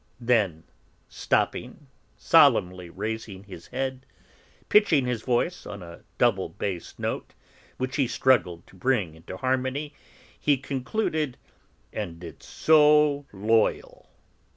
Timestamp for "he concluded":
10.39-11.37